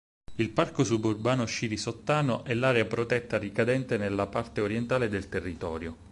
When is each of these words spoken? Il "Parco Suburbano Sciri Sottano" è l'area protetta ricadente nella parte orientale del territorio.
Il 0.37 0.49
"Parco 0.49 0.83
Suburbano 0.83 1.45
Sciri 1.45 1.77
Sottano" 1.77 2.43
è 2.43 2.55
l'area 2.55 2.85
protetta 2.85 3.37
ricadente 3.37 3.97
nella 3.97 4.25
parte 4.25 4.59
orientale 4.61 5.09
del 5.09 5.29
territorio. 5.29 5.95